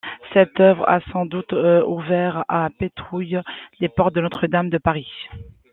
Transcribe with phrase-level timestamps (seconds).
[0.33, 3.37] Cette œuvre a sans doute ouvert à Pétouille
[3.79, 5.13] les portes de Notre-Dame de Paris.